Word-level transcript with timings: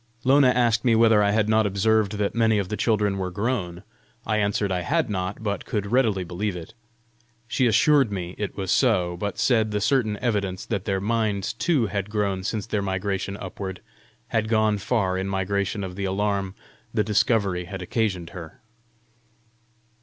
Lona 0.23 0.47
asked 0.47 0.83
me 0.83 0.95
whether 0.95 1.21
I 1.21 1.29
had 1.29 1.47
not 1.47 1.67
observed 1.67 2.13
that 2.13 2.33
many 2.33 2.57
of 2.57 2.69
the 2.69 2.75
children 2.75 3.19
were 3.19 3.29
grown. 3.29 3.83
I 4.25 4.37
answered 4.37 4.71
I 4.71 4.81
had 4.81 5.11
not, 5.11 5.43
but 5.43 5.63
could 5.63 5.91
readily 5.91 6.23
believe 6.23 6.55
it. 6.55 6.73
She 7.47 7.67
assured 7.67 8.11
me 8.11 8.33
it 8.39 8.57
was 8.57 8.71
so, 8.71 9.15
but 9.15 9.37
said 9.37 9.69
the 9.69 9.79
certain 9.79 10.17
evidence 10.17 10.65
that 10.65 10.85
their 10.85 10.99
minds 10.99 11.53
too 11.53 11.85
had 11.85 12.09
grown 12.09 12.43
since 12.43 12.65
their 12.65 12.81
migration 12.81 13.37
upward, 13.37 13.79
had 14.29 14.49
gone 14.49 14.79
far 14.79 15.19
in 15.19 15.29
mitigation 15.29 15.83
of 15.83 15.95
the 15.95 16.05
alarm 16.05 16.55
the 16.91 17.03
discovery 17.03 17.65
had 17.65 17.83
occasioned 17.83 18.31
her. 18.31 18.59